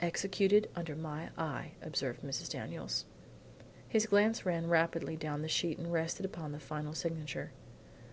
"Executed 0.00 0.68
under 0.74 0.96
my 0.96 1.30
eye," 1.38 1.70
observed 1.80 2.20
Mrs. 2.24 2.50
Daniels. 2.50 3.04
His 3.88 4.06
glance 4.06 4.44
ran 4.44 4.66
rapidly 4.66 5.14
down 5.14 5.42
the 5.42 5.48
sheet 5.48 5.78
and 5.78 5.92
rested 5.92 6.26
upon 6.26 6.50
the 6.50 6.58
final 6.58 6.92
signature. 6.92 7.52